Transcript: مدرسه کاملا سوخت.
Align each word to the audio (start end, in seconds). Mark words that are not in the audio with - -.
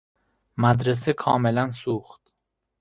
مدرسه 0.57 1.13
کاملا 1.13 1.71
سوخت. 1.71 2.21